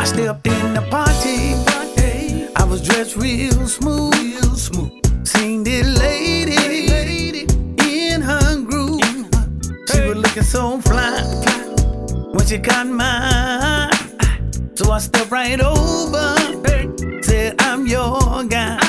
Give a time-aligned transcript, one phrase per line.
[0.00, 1.52] I stepped in the party.
[2.56, 4.14] I was dressed real smooth.
[4.14, 5.26] Real smooth.
[5.26, 7.44] Seen the lady
[7.84, 9.02] in her groove.
[9.92, 11.20] She was looking so fly
[12.32, 13.92] when she got mine.
[14.74, 16.34] So I stepped right over.
[17.22, 18.79] Said, I'm your guy.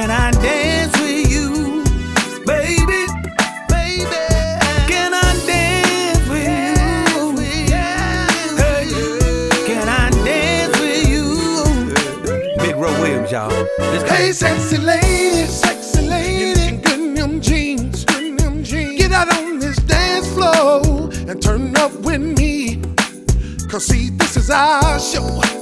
[0.00, 1.84] Can I dance with you,
[2.46, 3.04] baby?
[3.68, 4.06] Baby,
[4.88, 6.48] can I dance with
[7.12, 7.36] you?
[8.56, 12.62] Hey, can I dance with you?
[12.62, 13.50] Big Ro Williams, y'all.
[13.78, 14.08] Let's go.
[14.08, 18.98] Hey, sexy lady, sexy lady, in good in them jeans, good them jeans.
[18.98, 22.80] Get out on this dance floor and turn up with me.
[23.68, 25.59] Cause see, this is our show.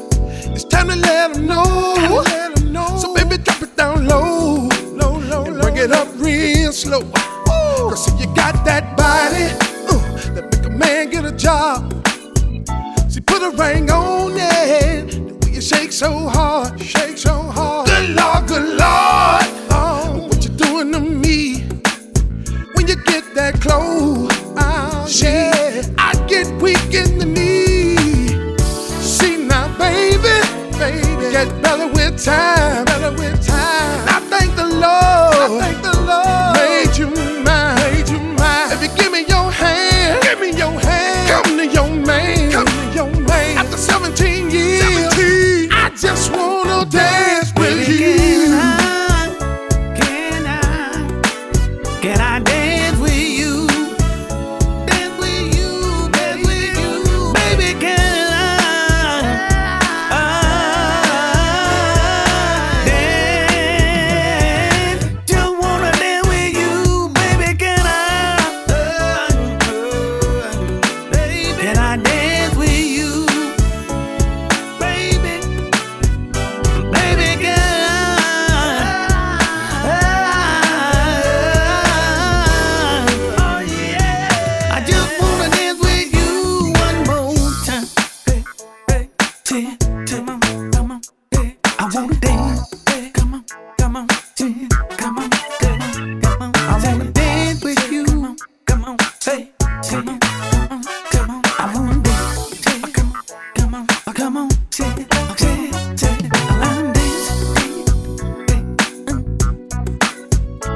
[8.52, 9.44] Got that body
[9.92, 11.92] uh, that make a man get a job.
[13.10, 15.10] She put a ring on it.
[15.10, 17.88] The way you shake so hard, shake so hard.
[17.88, 19.44] Good Lord, good Lord.
[19.70, 21.60] Oh, what you doing to me?
[22.74, 27.96] When you get that close, oh, yeah, I get weak in the knee.
[29.02, 30.36] See now, baby,
[30.78, 32.57] baby, get better with time,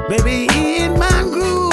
[0.09, 0.47] Baby,
[0.83, 1.72] in my groove.